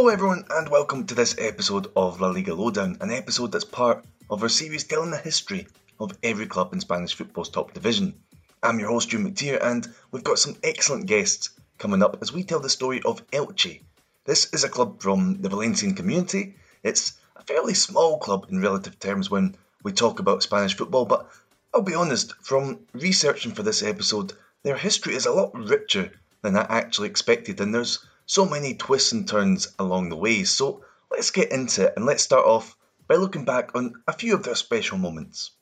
[0.00, 4.02] Hello, everyone, and welcome to this episode of La Liga Lowdown, an episode that's part
[4.30, 5.66] of our series telling the history
[5.98, 8.14] of every club in Spanish football's top division.
[8.62, 12.44] I'm your host, Stu McTear, and we've got some excellent guests coming up as we
[12.44, 13.82] tell the story of Elche.
[14.24, 16.54] This is a club from the Valencian community.
[16.82, 21.28] It's a fairly small club in relative terms when we talk about Spanish football, but
[21.74, 26.56] I'll be honest, from researching for this episode, their history is a lot richer than
[26.56, 27.98] I actually expected, and there's
[28.30, 30.44] so many twists and turns along the way.
[30.44, 32.76] So let's get into it and let's start off
[33.08, 35.56] by looking back on a few of their special moments.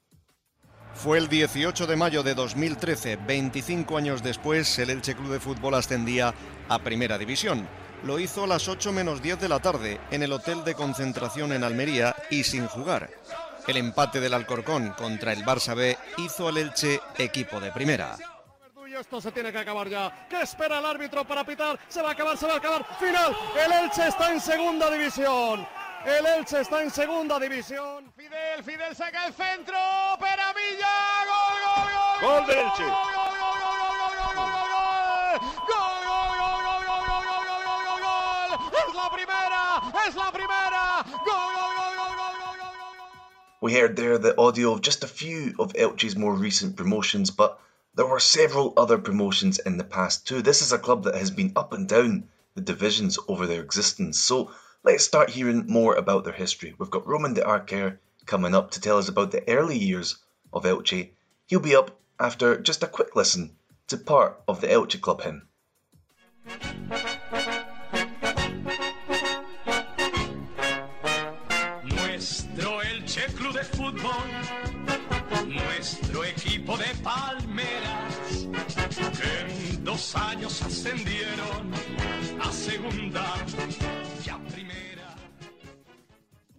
[0.92, 5.74] Fue el 18 de mayo de 2013, 25 años después, el Elche Club de Fútbol
[5.74, 6.34] ascendía
[6.68, 7.66] a Primera División.
[8.04, 11.52] Lo hizo a las 8 menos 10 de la tarde en el hotel de concentración
[11.52, 13.08] en Almería y sin jugar.
[13.66, 18.16] El empate del Alcorcón contra el Barça B hizo al Elche equipo de primera
[18.98, 20.26] esto se tiene que acabar ya.
[20.28, 21.78] ¿Qué espera el árbitro para pitar?
[21.88, 22.84] Se va a acabar, se va a acabar.
[22.98, 23.36] Final.
[23.56, 25.66] El Elche está en segunda división.
[26.04, 28.12] El Elche está en segunda división.
[28.16, 29.76] Fidel, Fidel saca el centro.
[30.18, 30.94] Peramilla.
[31.26, 32.28] Gol, gol, gol.
[32.28, 32.84] Gol del Elche.
[40.06, 41.04] Es la primera.
[41.24, 41.48] Gol.
[43.60, 47.58] We heard there the audio of just a few of Elche's more recent promotions, but
[47.98, 50.40] there were several other promotions in the past too.
[50.40, 54.20] This is a club that has been up and down the divisions over their existence.
[54.20, 54.52] So
[54.84, 56.76] let's start hearing more about their history.
[56.78, 60.16] We've got Roman de Arquer coming up to tell us about the early years
[60.52, 61.10] of Elche.
[61.48, 63.56] He'll be up after just a quick listen
[63.88, 65.47] to part of the Elche Club hymn.
[79.98, 81.72] Dos años ascendieron
[82.40, 83.34] a segunda
[84.24, 85.16] y a primera.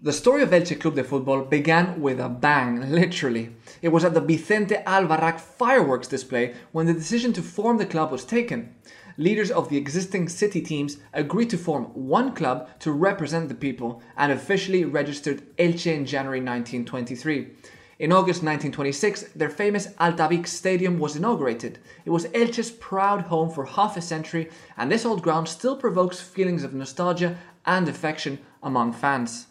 [0.01, 3.55] The story of Elche Club de Fútbol began with a bang, literally.
[3.81, 8.11] It was at the Vicente Albarrac fireworks display when the decision to form the club
[8.11, 8.75] was taken.
[9.15, 14.01] Leaders of the existing city teams agreed to form one club to represent the people
[14.17, 17.55] and officially registered Elche in January 1923.
[17.99, 21.79] In August 1926, their famous Altabix Stadium was inaugurated.
[22.05, 26.21] It was Elche's proud home for half a century, and this old ground still provokes
[26.21, 29.47] feelings of nostalgia and affection among fans.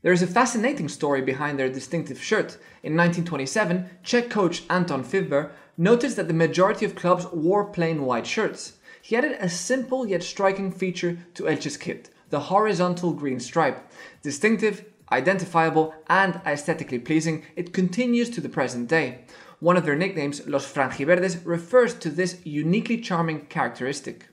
[0.00, 2.56] There is a fascinating story behind their distinctive shirt.
[2.82, 8.26] In 1927, Czech coach Anton Fivber noticed that the majority of clubs wore plain white
[8.26, 8.78] shirts.
[9.02, 13.88] He added a simple yet striking feature to Elche's kit the horizontal green stripe.
[14.22, 19.24] Distinctive, identifiable, and aesthetically pleasing, it continues to the present day.
[19.60, 24.28] One of their nicknames, Los Franjiverdes, refers to this uniquely charming characteristic.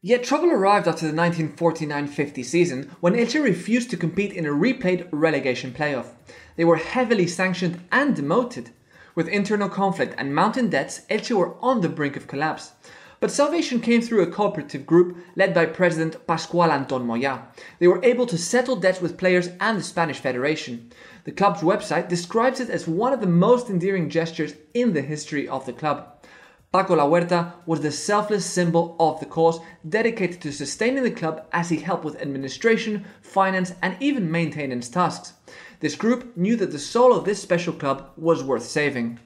[0.00, 5.08] Yet trouble arrived after the 1949-50 season when Elche refused to compete in a replayed
[5.10, 6.14] relegation playoff.
[6.56, 8.70] They were heavily sanctioned and demoted.
[9.16, 12.72] With internal conflict and mountain debts, Elche were on the brink of collapse.
[13.20, 17.48] But salvation came through a cooperative group led by President Pascual Anton Moya.
[17.80, 20.92] They were able to settle debts with players and the Spanish Federation.
[21.24, 25.48] The club's website describes it as one of the most endearing gestures in the history
[25.48, 26.14] of the club.
[26.72, 31.70] Paco Lahuerta was the selfless symbol of the cause, dedicated to sustaining the club as
[31.70, 35.32] he helped with administration, finance, and even maintenance tasks.
[35.80, 39.18] This group knew that the soul of this special club was worth saving.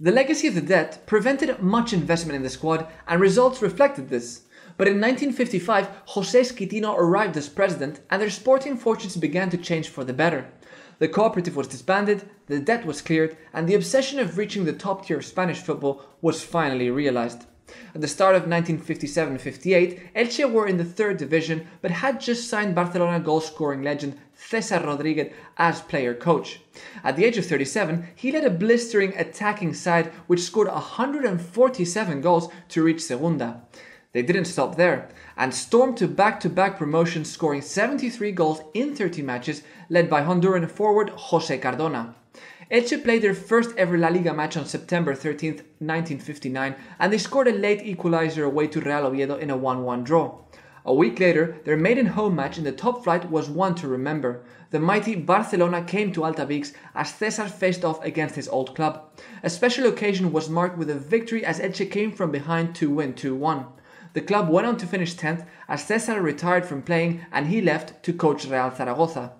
[0.00, 4.42] The legacy of the debt prevented much investment in the squad, and results reflected this.
[4.76, 9.88] But in 1955, Jose Esquitino arrived as president, and their sporting fortunes began to change
[9.88, 10.46] for the better.
[11.00, 15.04] The cooperative was disbanded, the debt was cleared, and the obsession of reaching the top
[15.04, 17.46] tier of Spanish football was finally realized.
[17.92, 22.76] At the start of 1957-58, Elche were in the third division, but had just signed
[22.76, 26.60] Barcelona goal-scoring legend Cesar Rodriguez as player coach.
[27.02, 32.48] At the age of 37, he led a blistering attacking side which scored 147 goals
[32.68, 33.62] to reach Segunda.
[34.12, 38.94] They didn't stop there and stormed to back to back promotions, scoring 73 goals in
[38.94, 42.14] 30 matches, led by Honduran forward Jose Cardona.
[42.70, 47.48] Elche played their first ever La Liga match on September 13, 1959, and they scored
[47.48, 50.38] a late equalizer away to Real Oviedo in a 1 1 draw.
[50.88, 54.42] A week later, their maiden home match in the top flight was one to remember.
[54.70, 59.02] The mighty Barcelona came to Altabix as Cesar faced off against his old club.
[59.42, 63.12] A special occasion was marked with a victory as Elche came from behind to win
[63.12, 63.66] 2 1.
[64.14, 68.02] The club went on to finish 10th as Cesar retired from playing and he left
[68.04, 69.32] to coach Real Zaragoza.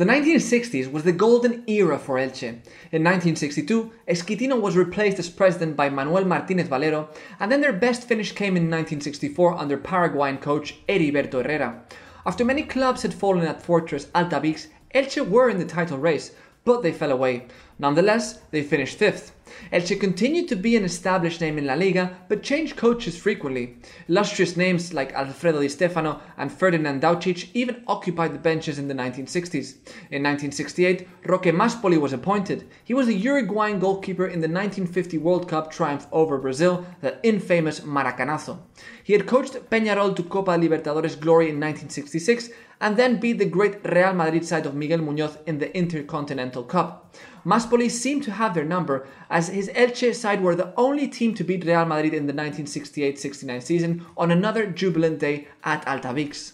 [0.00, 2.48] The 1960s was the golden era for Elche.
[2.90, 8.04] In 1962, Esquitino was replaced as president by Manuel Martinez Valero, and then their best
[8.04, 11.82] finish came in 1964 under Paraguayan coach Heriberto Herrera.
[12.24, 16.30] After many clubs had fallen at Fortress Altabix, Elche were in the title race,
[16.64, 17.44] but they fell away.
[17.78, 19.32] Nonetheless, they finished fifth.
[19.72, 23.76] Elche continued to be an established name in La Liga, but changed coaches frequently.
[24.08, 28.94] Illustrious names like Alfredo Di Stefano and Ferdinand Daucic even occupied the benches in the
[28.94, 29.76] 1960s.
[30.10, 32.68] In 1968, Roque Maspoli was appointed.
[32.84, 37.80] He was the Uruguayan goalkeeper in the 1950 World Cup triumph over Brazil, the infamous
[37.80, 38.58] Maracanazo.
[39.02, 43.84] He had coached Peñarol to Copa Libertadores glory in 1966 and then beat the great
[43.84, 47.14] Real Madrid side of Miguel Muñoz in the Intercontinental Cup.
[47.44, 51.44] Maspoli seemed to have their number, as his Elche side were the only team to
[51.44, 56.52] beat Real Madrid in the 1968-69 season on another jubilant day at Altabix.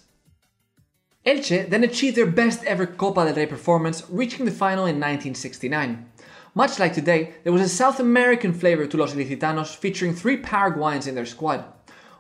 [1.27, 6.09] Elche then achieved their best ever Copa del Rey performance, reaching the final in 1969.
[6.55, 11.07] Much like today, there was a South American flavor to Los Ilicitanos featuring three Paraguayans
[11.07, 11.65] in their squad.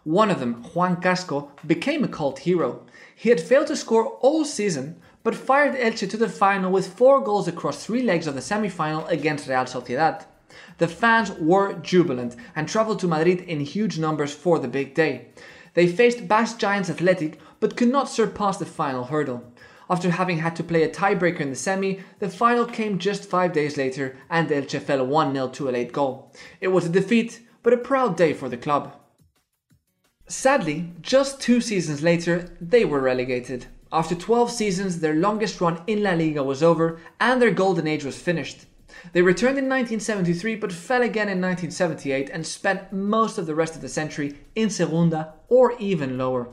[0.02, 2.84] One of them, Juan Casco, became a cult hero.
[3.14, 7.20] He had failed to score all season, but fired Elche to the final with four
[7.20, 10.26] goals across three legs of the semi-final against Real Sociedad.
[10.78, 15.28] The fans were jubilant and travelled to Madrid in huge numbers for the big day.
[15.74, 19.44] They faced Basque Giants Athletic but could not surpass the final hurdle.
[19.88, 23.52] After having had to play a tiebreaker in the semi, the final came just five
[23.52, 26.32] days later and Elche fell 1 0 to a late goal.
[26.60, 28.96] It was a defeat, but a proud day for the club.
[30.28, 33.66] Sadly, just two seasons later, they were relegated.
[33.92, 38.04] After 12 seasons, their longest run in La Liga was over and their golden age
[38.04, 38.66] was finished.
[39.12, 43.74] They returned in 1973 but fell again in 1978 and spent most of the rest
[43.74, 46.48] of the century in Segunda or even lower.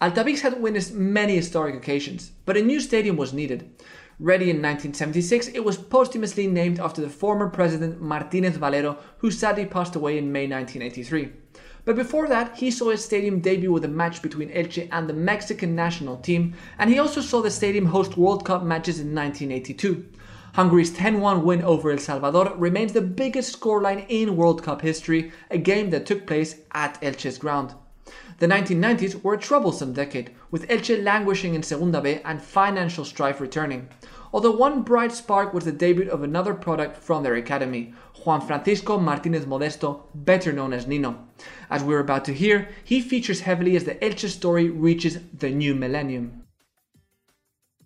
[0.00, 3.70] Altabix had witnessed many historic occasions, but a new stadium was needed.
[4.18, 9.66] Ready in 1976, it was posthumously named after the former president Martinez Valero, who sadly
[9.66, 11.32] passed away in May 1983.
[11.86, 15.14] But before that, he saw his stadium debut with a match between Elche and the
[15.14, 20.04] Mexican national team, and he also saw the stadium host World Cup matches in 1982.
[20.56, 25.30] Hungary's 10 1 win over El Salvador remains the biggest scoreline in World Cup history,
[25.50, 27.74] a game that took place at Elche's ground.
[28.38, 33.38] The 1990s were a troublesome decade, with Elche languishing in Segunda B and financial strife
[33.38, 33.90] returning.
[34.32, 37.92] Although one bright spark was the debut of another product from their academy,
[38.24, 41.18] Juan Francisco Martinez Modesto, better known as Nino.
[41.68, 45.74] As we're about to hear, he features heavily as the Elche story reaches the new
[45.74, 46.45] millennium.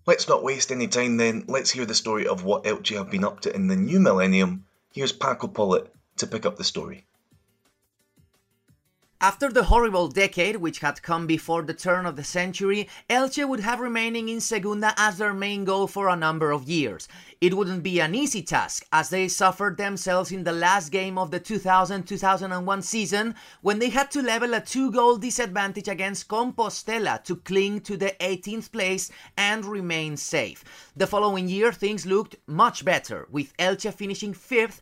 [0.07, 3.25] Let's not waste any time then, let's hear the story of what Elche have been
[3.25, 4.65] up to in the new millennium.
[4.93, 7.07] Here's Paco Polit to pick up the story.
[9.23, 13.61] After the horrible decade which had come before the turn of the century, Elche would
[13.61, 17.07] have remaining in Segunda as their main goal for a number of years.
[17.39, 21.31] It wouldn't be an easy task as they suffered themselves in the last game of
[21.31, 27.81] the 2000-2001 season when they had to level a two-goal disadvantage against Compostela to cling
[27.81, 30.65] to the 18th place and remain safe.
[30.97, 34.81] The following year things looked much better with Elche finishing 5th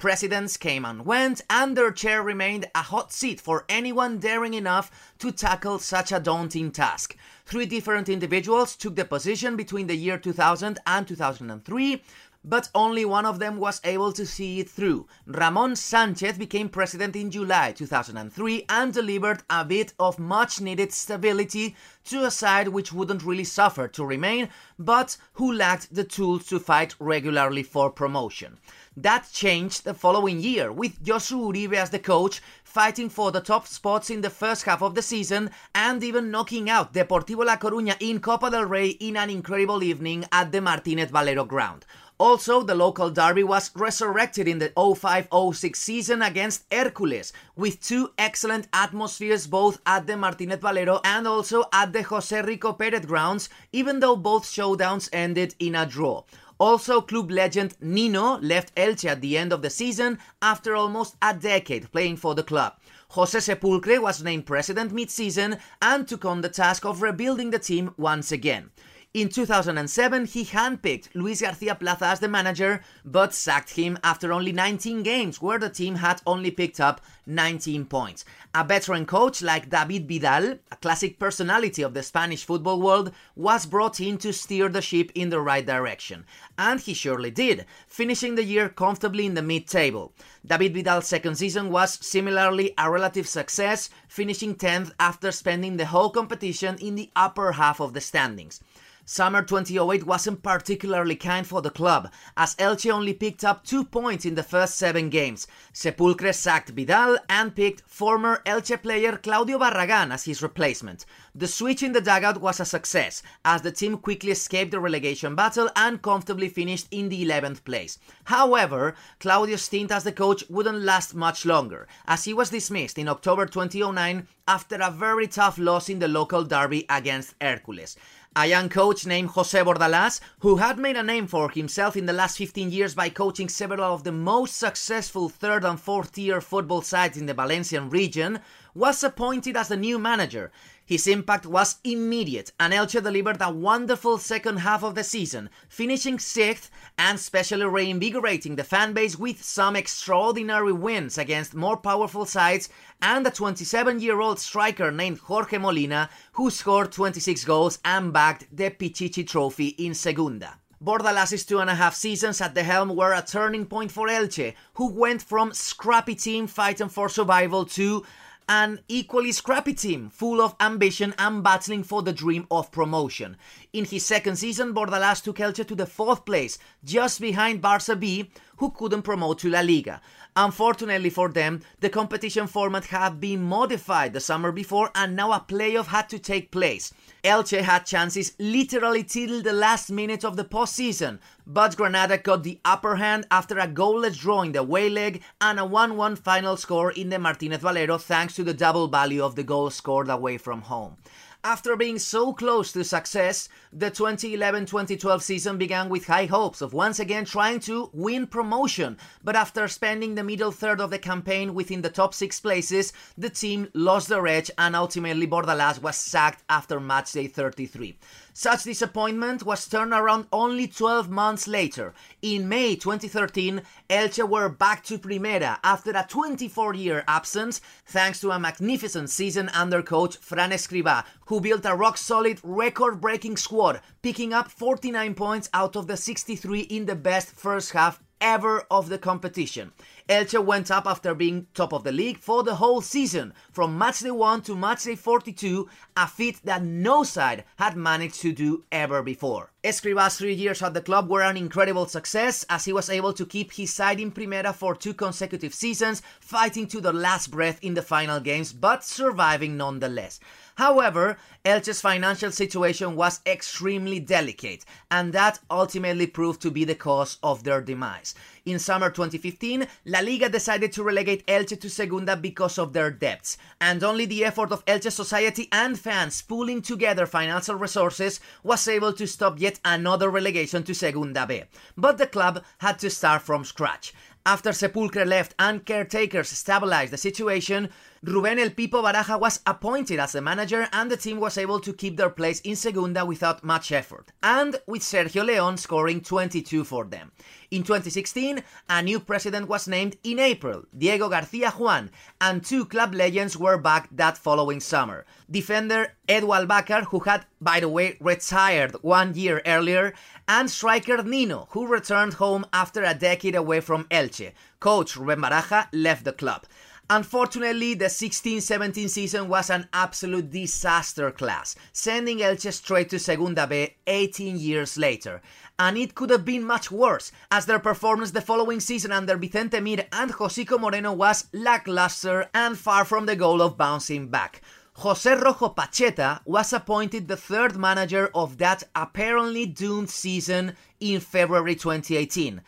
[0.00, 4.90] Presidents came and went, and their chair remained a hot seat for anyone daring enough
[5.18, 7.14] to tackle such a daunting task.
[7.44, 12.02] Three different individuals took the position between the year 2000 and 2003.
[12.42, 15.06] but only one of them was able to see it through.
[15.26, 21.76] Ramon Sanchez became president in July 2003 and delivered a bit of much needed stability
[22.04, 26.58] to a side which wouldn't really suffer to remain, but who lacked the tools to
[26.58, 28.58] fight regularly for promotion.
[28.96, 33.68] That changed the following year, with Josu Uribe as the coach, fighting for the top
[33.68, 37.96] spots in the first half of the season and even knocking out Deportivo La Coruña
[38.00, 41.86] in Copa del Rey in an incredible evening at the Martinez Valero ground.
[42.18, 48.66] Also, the local derby was resurrected in the 05-06 season against Hércules, with two excellent
[48.72, 54.00] atmospheres both at the Martinez Valero and also at the José Rico Pérez grounds, even
[54.00, 56.24] though both showdowns ended in a draw.
[56.60, 61.32] Also, club legend Nino left Elche at the end of the season after almost a
[61.32, 62.74] decade playing for the club.
[63.08, 67.94] Jose Sepulcre was named president mid-season and took on the task of rebuilding the team
[67.96, 68.70] once again.
[69.12, 74.52] In 2007, he handpicked Luis Garcia Plaza as the manager, but sacked him after only
[74.52, 78.24] 19 games, where the team had only picked up 19 points.
[78.54, 83.66] A veteran coach like David Vidal, a classic personality of the Spanish football world, was
[83.66, 86.24] brought in to steer the ship in the right direction.
[86.56, 90.12] And he surely did, finishing the year comfortably in the mid table.
[90.46, 96.10] David Vidal's second season was similarly a relative success, finishing 10th after spending the whole
[96.10, 98.60] competition in the upper half of the standings.
[99.04, 104.24] Summer 2008 wasn't particularly kind for the club, as Elche only picked up two points
[104.24, 105.46] in the first seven games.
[105.72, 111.06] Sepulcre sacked Vidal and picked former Elche player Claudio Barragan as his replacement.
[111.34, 115.34] The switch in the dugout was a success, as the team quickly escaped the relegation
[115.34, 117.98] battle and comfortably finished in the 11th place.
[118.24, 123.08] However, Claudio's stint as the coach wouldn't last much longer, as he was dismissed in
[123.08, 127.96] October 2009 after a very tough loss in the local derby against Hércules.
[128.36, 132.12] A young coach named Jose Bordalas, who had made a name for himself in the
[132.12, 136.80] last 15 years by coaching several of the most successful third and fourth tier football
[136.80, 138.38] sides in the Valencian region,
[138.72, 140.52] was appointed as the new manager.
[140.90, 146.18] His impact was immediate, and Elche delivered a wonderful second half of the season, finishing
[146.18, 146.68] sixth
[146.98, 152.70] and specially reinvigorating the fan base with some extraordinary wins against more powerful sides
[153.00, 158.48] and a 27 year old striker named Jorge Molina, who scored 26 goals and bagged
[158.50, 160.58] the Pichichi Trophy in Segunda.
[160.82, 164.54] Bordalas' two and a half seasons at the helm were a turning point for Elche,
[164.74, 168.04] who went from scrappy team fighting for survival to
[168.50, 173.36] an equally scrappy team, full of ambition and battling for the dream of promotion.
[173.72, 178.28] In his second season, Bordalas took Elche to the fourth place, just behind Barça B,
[178.56, 180.00] who couldn't promote to La Liga.
[180.42, 185.44] Unfortunately for them, the competition format had been modified the summer before and now a
[185.46, 186.94] playoff had to take place.
[187.22, 192.58] Elche had chances literally till the last minute of the postseason, but Granada got the
[192.64, 196.56] upper hand after a goalless draw in the away leg and a 1 1 final
[196.56, 200.38] score in the Martinez Valero thanks to the double value of the goal scored away
[200.38, 200.96] from home.
[201.42, 206.74] After being so close to success, the 2011 2012 season began with high hopes of
[206.74, 208.98] once again trying to win promotion.
[209.24, 213.30] But after spending the middle third of the campaign within the top six places, the
[213.30, 217.96] team lost their edge and ultimately Bordalas was sacked after matchday 33.
[218.32, 221.92] Such disappointment was turned around only 12 months later.
[222.22, 228.30] In May 2013, Elche were back to Primera after a 24 year absence, thanks to
[228.30, 233.80] a magnificent season under coach Fran Escribá, who built a rock solid, record breaking squad,
[234.02, 238.88] picking up 49 points out of the 63 in the best first half ever of
[238.88, 239.72] the competition.
[240.10, 244.10] Elche went up after being top of the league for the whole season, from matchday
[244.10, 249.52] 1 to matchday 42, a feat that no side had managed to do ever before.
[249.62, 253.24] Escribá's three years at the club were an incredible success as he was able to
[253.24, 257.74] keep his side in Primera for two consecutive seasons, fighting to the last breath in
[257.74, 260.18] the final games, but surviving nonetheless.
[260.56, 267.18] However, Elche's financial situation was extremely delicate, and that ultimately proved to be the cause
[267.22, 268.14] of their demise.
[268.50, 273.38] In summer 2015, La Liga decided to relegate Elche to Segunda because of their debts,
[273.60, 278.92] and only the effort of Elche society and fans pooling together financial resources was able
[278.92, 281.44] to stop yet another relegation to Segunda B.
[281.76, 283.94] But the club had to start from scratch.
[284.26, 287.70] After Sepulcre left and caretakers stabilized the situation,
[288.02, 291.74] Rubén El Pipo Baraja was appointed as the manager and the team was able to
[291.74, 296.86] keep their place in Segunda without much effort, and with Sergio León scoring 22 for
[296.86, 297.12] them.
[297.50, 301.90] In 2016, a new president was named in April, Diego Garcia Juan,
[302.22, 305.04] and two club legends were back that following summer.
[305.30, 309.92] Defender Edu Albacar, who had, by the way, retired one year earlier,
[310.26, 314.32] and striker Nino, who returned home after a decade away from Elche.
[314.58, 316.46] Coach Rubén Baraja left the club.
[316.92, 323.76] Unfortunately, the 16-17 season was an absolute disaster class, sending Elche straight to Segunda B
[323.86, 325.22] 18 years later.
[325.56, 329.60] And it could have been much worse, as their performance the following season under Vicente
[329.60, 334.42] Mir and Josico Moreno was lackluster and far from the goal of bouncing back.
[334.74, 341.54] Jose Rojo Pacheta was appointed the third manager of that apparently doomed season in February
[341.54, 342.40] 2018.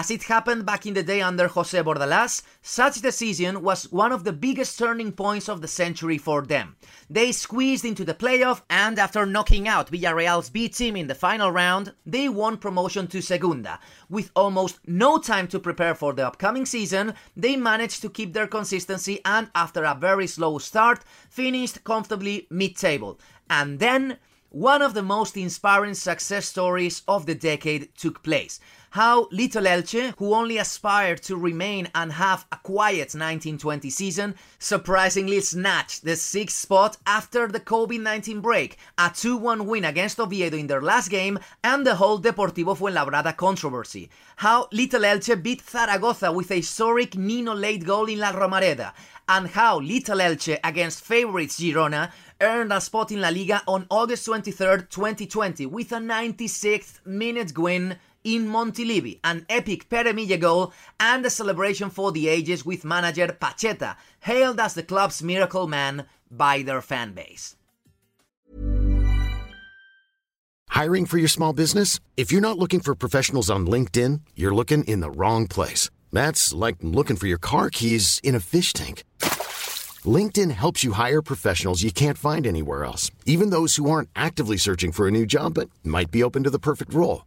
[0.00, 4.24] As it happened back in the day under Jose Bordalas, such decision was one of
[4.24, 6.76] the biggest turning points of the century for them.
[7.10, 11.52] They squeezed into the playoff and after knocking out Villarreal's B team in the final
[11.52, 13.78] round, they won promotion to Segunda.
[14.08, 18.46] With almost no time to prepare for the upcoming season, they managed to keep their
[18.46, 23.20] consistency and after a very slow start, finished comfortably mid-table.
[23.50, 24.16] And then
[24.48, 30.14] one of the most inspiring success stories of the decade took place how Little Elche,
[30.18, 36.56] who only aspired to remain and have a quiet 1920 season, surprisingly snatched the sixth
[36.56, 41.08] spot after the COVID 19 break, a 2 1 win against Oviedo in their last
[41.08, 44.10] game, and the whole Deportivo Fuenlabrada controversy.
[44.36, 48.92] How Little Elche beat Zaragoza with a historic Nino late goal in La Romareda,
[49.28, 54.24] and how Little Elche against favorites Girona earned a spot in La Liga on August
[54.24, 61.24] 23, 2020, with a 96th minute win in Montilivi, an epic Pere Milla goal and
[61.24, 66.62] a celebration for the ages with manager Pacheta, hailed as the club's miracle man by
[66.62, 67.56] their fan base.
[70.68, 72.00] Hiring for your small business?
[72.16, 75.90] If you're not looking for professionals on LinkedIn, you're looking in the wrong place.
[76.12, 79.04] That's like looking for your car keys in a fish tank.
[80.04, 84.56] LinkedIn helps you hire professionals you can't find anywhere else, even those who aren't actively
[84.56, 87.26] searching for a new job but might be open to the perfect role.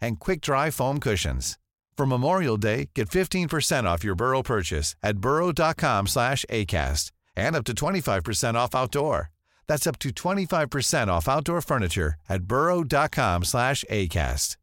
[0.00, 1.58] and quick-dry foam cushions.
[1.96, 7.64] For Memorial Day, get 15% off your Burrow purchase at burrow.com slash ACAST and up
[7.64, 9.30] to 25% off outdoor.
[9.66, 14.56] That's up to 25% off outdoor furniture at burrow.com slash ACAST.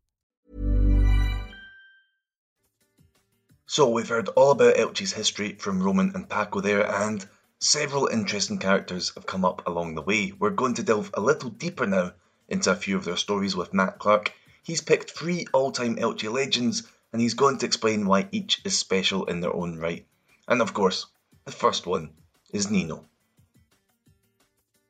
[3.66, 7.26] So we've heard all about Elche's history from Roman and Paco there and
[7.60, 10.34] several interesting characters have come up along the way.
[10.38, 12.12] We're going to delve a little deeper now
[12.48, 16.84] into a few of their stories with Matt Clark He's picked three all-time Elche legends
[17.12, 20.08] and he's going to explain why each is special in their own right.
[20.48, 21.08] And of course,
[21.44, 22.12] the first one
[22.52, 23.04] is Nino.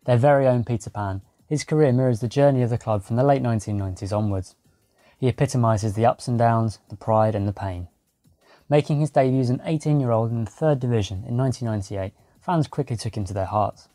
[0.05, 3.23] Their very own Peter Pan, his career mirrors the journey of the club from the
[3.23, 4.55] late 1990s onwards.
[5.17, 7.87] He epitomises the ups and downs, the pride and the pain.
[8.69, 12.67] Making his debut as an 18 year old in the third division in 1998, fans
[12.67, 13.89] quickly took him to their hearts.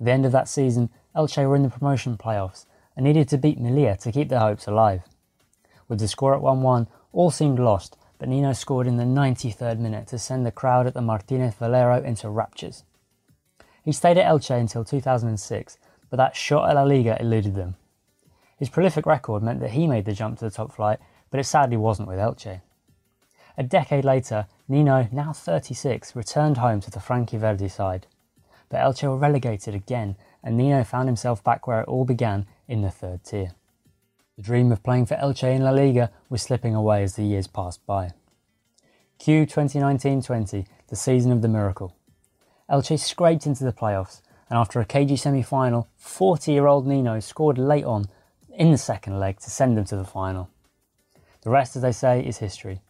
[0.00, 2.66] At the end of that season, Elche were in the promotion playoffs
[2.96, 5.02] and needed to beat Melilla to keep their hopes alive.
[5.88, 9.78] With the score at 1 1, all seemed lost, but Nino scored in the 93rd
[9.78, 12.84] minute to send the crowd at the Martinez Valero into raptures.
[13.84, 15.78] He stayed at Elche until 2006,
[16.10, 17.76] but that shot at La Liga eluded them.
[18.58, 20.98] His prolific record meant that he made the jump to the top flight,
[21.30, 22.62] but it sadly wasn't with Elche.
[23.58, 28.06] A decade later, Nino, now 36, returned home to the Franjiverde side.
[28.68, 32.82] But Elche were relegated again, and Nino found himself back where it all began in
[32.82, 33.50] the third tier.
[34.36, 37.48] The dream of playing for Elche in La Liga was slipping away as the years
[37.48, 38.12] passed by.
[39.18, 41.96] Q 2019-20, the season of the miracle.
[42.70, 47.18] Elche scraped into the playoffs, and after a cagey semi final, 40 year old Nino
[47.18, 48.06] scored late on
[48.54, 50.48] in the second leg to send them to the final.
[51.40, 52.82] The rest, as they say, is history.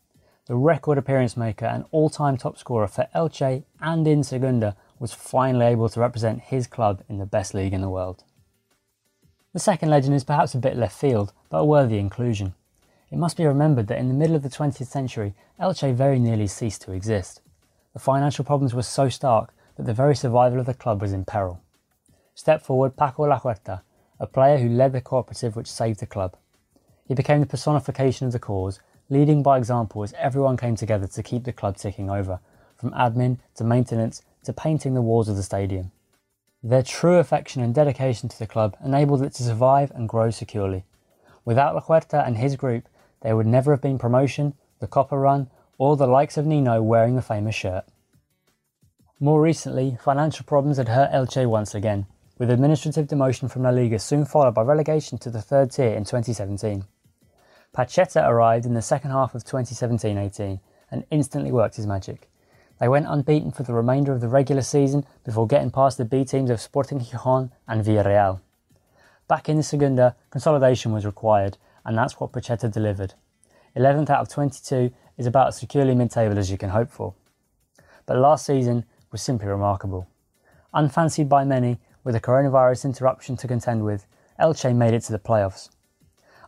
[0.45, 5.13] The record appearance maker and all time top scorer for Elche and in Segunda was
[5.13, 8.25] finally able to represent his club in the best league in the world.
[9.53, 12.55] The second legend is perhaps a bit left field, but a worthy inclusion.
[13.11, 16.47] It must be remembered that in the middle of the 20th century, Elche very nearly
[16.47, 17.41] ceased to exist.
[17.93, 21.25] The financial problems were so stark that the very survival of the club was in
[21.25, 21.61] peril.
[22.35, 23.81] Step forward Paco Lahuerta,
[24.21, 26.37] a player who led the cooperative which saved the club.
[27.07, 31.23] He became the personification of the cause, leading by example as everyone came together to
[31.23, 32.41] keep the club ticking over,
[32.77, 35.93] from admin to maintenance to painting the walls of the stadium.
[36.63, 40.85] Their true affection and dedication to the club enabled it to survive and grow securely.
[41.45, 42.89] Without Lahuerta and his group,
[43.21, 47.15] there would never have been promotion, the Copa run, or the likes of Nino wearing
[47.15, 47.85] the famous shirt.
[49.21, 52.07] More recently, financial problems had hurt Elche once again,
[52.39, 56.05] with administrative demotion from La Liga soon followed by relegation to the third tier in
[56.05, 56.85] 2017.
[57.75, 62.29] Pacheta arrived in the second half of 2017 18 and instantly worked his magic.
[62.79, 66.25] They went unbeaten for the remainder of the regular season before getting past the B
[66.25, 68.41] teams of Sporting Gijón and Villarreal.
[69.29, 73.15] Back in the Segunda, consolidation was required, and that's what Pacheta delivered.
[73.77, 77.15] 11th out of 22 is about as securely mid table as you can hope for.
[78.05, 80.07] But last season was simply remarkable.
[80.75, 84.07] Unfancied by many, with a coronavirus interruption to contend with,
[84.39, 85.71] Elche made it to the playoffs.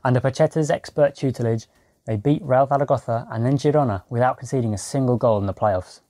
[0.04, 1.66] Under Pacheta's expert tutelage,
[2.04, 6.00] they beat Real Zaragoza and then Girona without conceding a single goal in the playoffs.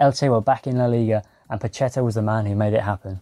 [0.00, 3.20] Elche were back in La Liga and Pacheta was the man who made it happen.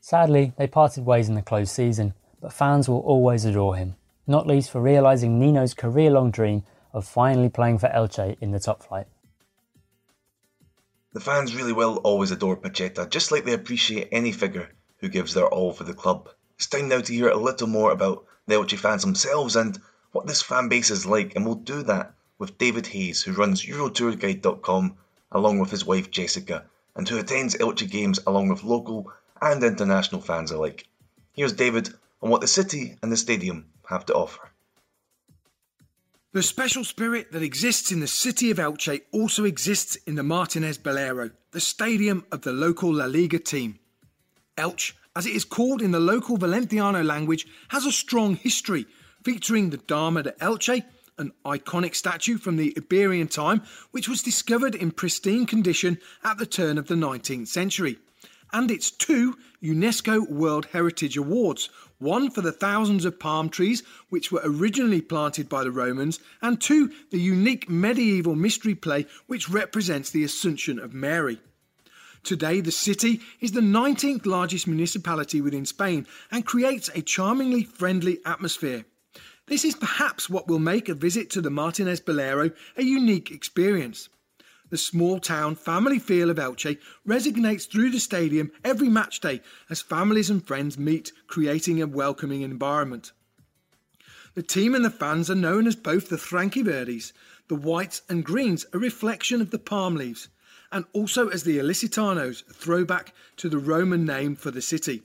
[0.00, 4.46] Sadly, they parted ways in the closed season, but fans will always adore him, not
[4.46, 8.82] least for realising Nino's career long dream of finally playing for Elche in the top
[8.82, 9.06] flight.
[11.12, 15.34] The fans really will always adore Pacheta, just like they appreciate any figure who gives
[15.34, 16.30] their all for the club.
[16.56, 19.78] It's time now to hear a little more about the Elche fans themselves and
[20.12, 23.66] what this fan base is like, and we'll do that with David Hayes, who runs
[23.66, 24.96] EuroTourGuide.com
[25.32, 26.64] along with his wife Jessica,
[26.94, 30.86] and who attends Elche games along with local and international fans alike.
[31.32, 31.90] Here's David
[32.22, 34.50] on what the city and the stadium have to offer.
[36.32, 40.78] The special spirit that exists in the city of Elche also exists in the Martinez
[40.78, 43.78] Valero, the stadium of the local La Liga team.
[44.56, 48.86] Elche, as it is called in the local Valenciano language, has a strong history,
[49.22, 50.84] featuring the Dama de Elche,
[51.18, 56.46] an iconic statue from the Iberian time which was discovered in pristine condition at the
[56.46, 57.98] turn of the 19th century,
[58.52, 64.32] and its two UNESCO World Heritage Awards, one for the thousands of palm trees which
[64.32, 70.10] were originally planted by the Romans, and two, the unique medieval mystery play which represents
[70.10, 71.38] the Assumption of Mary.
[72.24, 78.18] Today, the city is the 19th largest municipality within Spain and creates a charmingly friendly
[78.24, 78.84] atmosphere.
[79.52, 84.08] This is perhaps what will make a visit to the Martinez Valero a unique experience.
[84.70, 89.82] The small town family feel of Elche resonates through the stadium every match day as
[89.82, 93.12] families and friends meet, creating a welcoming environment.
[94.32, 97.12] The team and the fans are known as both the Franjiverdes,
[97.48, 100.28] the whites and greens, a reflection of the palm leaves,
[100.72, 105.02] and also as the Ilicitanos, a throwback to the Roman name for the city.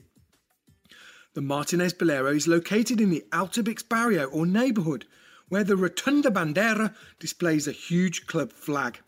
[1.38, 5.06] The Martinez Valero is located in the Altabix barrio or neighbourhood,
[5.50, 9.02] where the Rotunda Bandera displays a huge club flag.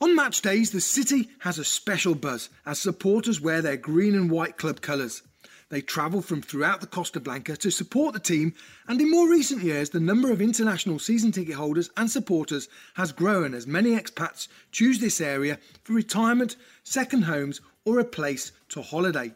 [0.00, 4.30] On match days, the city has a special buzz as supporters wear their green and
[4.30, 5.24] white club colours.
[5.70, 8.54] They travel from throughout the Costa Blanca to support the team,
[8.86, 13.10] and in more recent years, the number of international season ticket holders and supporters has
[13.10, 18.82] grown as many expats choose this area for retirement, second homes, or a place to
[18.82, 19.34] holiday.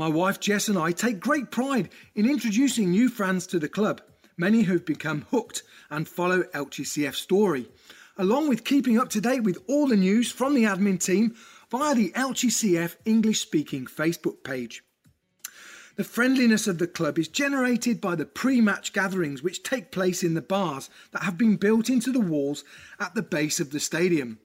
[0.00, 4.00] My wife Jess and I take great pride in introducing new fans to the club,
[4.34, 7.68] many who have become hooked and follow Elche CF story
[8.16, 11.34] along with keeping up to date with all the news from the admin team
[11.70, 14.82] via the Elche CF English speaking Facebook page.
[15.96, 20.22] The friendliness of the club is generated by the pre match gatherings which take place
[20.22, 22.64] in the bars that have been built into the walls
[22.98, 24.38] at the base of the stadium.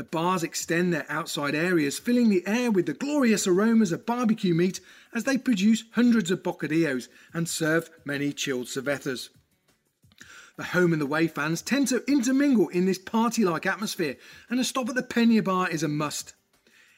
[0.00, 4.54] The bars extend their outside areas, filling the air with the glorious aromas of barbecue
[4.54, 4.80] meat
[5.12, 9.28] as they produce hundreds of bocadillos and serve many chilled cervezas.
[10.56, 14.16] The home and the way fans tend to intermingle in this party like atmosphere,
[14.48, 16.32] and a stop at the Pena Bar is a must.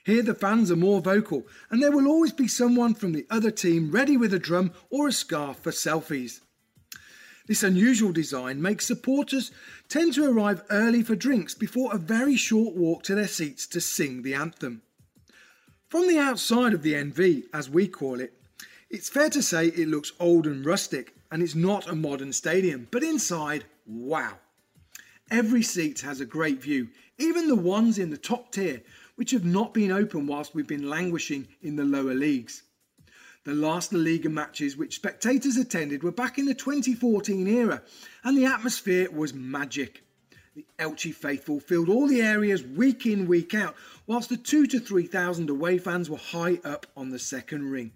[0.04, 3.50] Here the fans are more vocal, and there will always be someone from the other
[3.50, 6.38] team ready with a drum or a scarf for selfies.
[7.46, 9.50] This unusual design makes supporters
[9.88, 13.80] tend to arrive early for drinks before a very short walk to their seats to
[13.80, 14.82] sing the anthem.
[15.88, 18.32] From the outside of the MV, as we call it,
[18.88, 22.86] it's fair to say it looks old and rustic and it's not a modern stadium,
[22.90, 24.38] but inside, wow.
[25.30, 28.82] Every seat has a great view, even the ones in the top tier,
[29.16, 32.62] which have not been open whilst we've been languishing in the lower leagues.
[33.44, 37.82] The last La Liga matches which spectators attended were back in the 2014 era,
[38.22, 40.04] and the atmosphere was magic.
[40.54, 43.74] The Elche faithful filled all the areas week in, week out,
[44.06, 47.90] whilst the two to 3,000 away fans were high up on the second ring.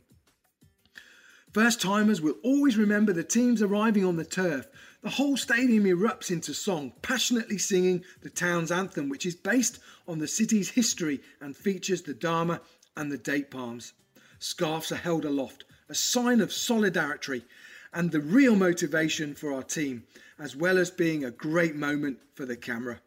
[1.52, 4.66] First timers will always remember the teams arriving on the turf.
[5.02, 9.78] The whole stadium erupts into song, passionately singing the town's anthem, which is based
[10.08, 12.62] on the city's history and features the Dama
[12.96, 13.92] and the date palms.
[14.38, 17.44] Scarves are held aloft, a sign of solidarity
[17.92, 20.04] and the real motivation for our team,
[20.38, 23.00] as well as being a great moment for the camera.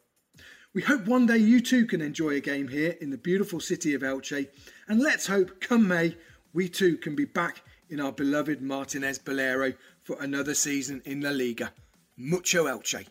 [0.74, 3.94] We hope one day you too can enjoy a game here in the beautiful city
[3.94, 4.48] of Elche,
[4.88, 6.16] and let's hope come May
[6.54, 11.32] we too can be back in our beloved Martinez Valero for another season in La
[11.32, 11.72] Liga.
[12.18, 13.06] Mucho Elche.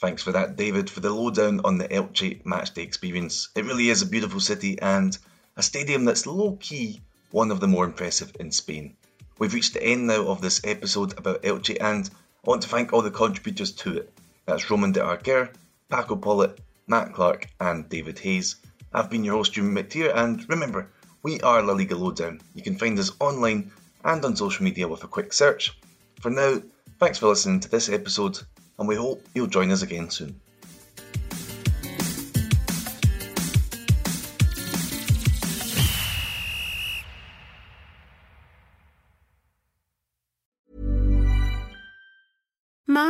[0.00, 3.48] Thanks for that, David, for the lowdown on the Elche matchday experience.
[3.56, 5.18] It really is a beautiful city and
[5.58, 7.00] a stadium that's low key
[7.32, 8.96] one of the more impressive in Spain.
[9.40, 12.92] We've reached the end now of this episode about Elche and I want to thank
[12.92, 14.12] all the contributors to it.
[14.46, 15.52] That's Roman de Arquer,
[15.88, 18.54] Paco Polit, Matt Clark, and David Hayes.
[18.94, 20.90] I've been your host, Jimmy McTear, and remember,
[21.24, 22.40] we are La Liga Lowdown.
[22.54, 23.72] You can find us online
[24.04, 25.76] and on social media with a quick search.
[26.20, 26.62] For now,
[27.00, 28.38] thanks for listening to this episode,
[28.78, 30.40] and we hope you'll join us again soon.